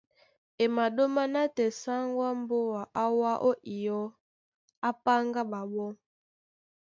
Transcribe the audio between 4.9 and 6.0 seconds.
páŋgá ɓaɓɔ́.